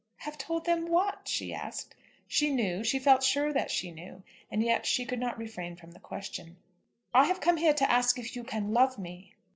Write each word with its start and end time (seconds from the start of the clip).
"Have 0.15 0.35
told 0.39 0.65
them 0.65 0.87
what?" 0.89 1.27
she 1.27 1.53
asked. 1.53 1.93
She 2.27 2.49
knew; 2.49 2.83
she 2.83 2.97
felt 2.97 3.21
sure 3.21 3.53
that 3.53 3.69
she 3.69 3.91
knew; 3.91 4.23
and 4.49 4.63
yet 4.63 4.83
she 4.87 5.05
could 5.05 5.19
not 5.19 5.37
refrain 5.37 5.75
from 5.75 5.91
the 5.91 5.99
question. 5.99 6.57
"I 7.13 7.25
have 7.25 7.39
come 7.39 7.57
here 7.57 7.75
to 7.75 7.91
ask 7.91 8.17
if 8.17 8.35
you 8.35 8.43
can 8.43 8.73
love 8.73 8.97
me." 8.97 9.35